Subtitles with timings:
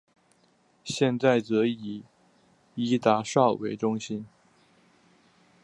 [0.83, 2.03] 现在则以
[2.73, 4.25] 伊达邵为中心。